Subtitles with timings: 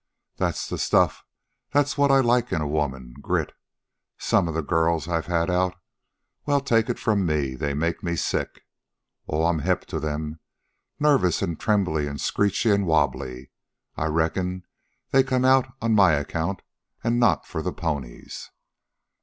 [0.37, 1.23] "That's the stuff.
[1.69, 3.53] That's what I like in a woman grit.
[4.17, 5.75] Some of the girls I've had out
[6.43, 8.63] well, take it from me, they made me sick.
[9.29, 10.39] Oh, I'm hep to 'em.
[10.99, 13.51] Nervous, an' trembly, an' screechy, an' wabbly.
[13.95, 14.65] I reckon
[15.11, 16.63] they come out on my account
[17.03, 18.49] an' not for the ponies.